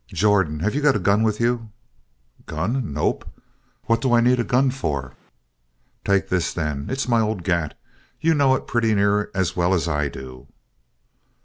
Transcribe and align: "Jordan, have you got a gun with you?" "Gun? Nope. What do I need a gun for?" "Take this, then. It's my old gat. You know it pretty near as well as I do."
"Jordan, 0.07 0.61
have 0.61 0.73
you 0.73 0.81
got 0.81 0.95
a 0.95 0.99
gun 0.99 1.21
with 1.21 1.39
you?" 1.39 1.69
"Gun? 2.47 2.91
Nope. 2.91 3.23
What 3.83 4.01
do 4.01 4.13
I 4.13 4.19
need 4.19 4.39
a 4.39 4.43
gun 4.43 4.71
for?" 4.71 5.13
"Take 6.03 6.29
this, 6.29 6.51
then. 6.55 6.87
It's 6.89 7.07
my 7.07 7.19
old 7.21 7.43
gat. 7.43 7.77
You 8.19 8.33
know 8.33 8.55
it 8.55 8.65
pretty 8.65 8.95
near 8.95 9.29
as 9.35 9.55
well 9.55 9.75
as 9.75 9.87
I 9.87 10.07
do." 10.09 10.47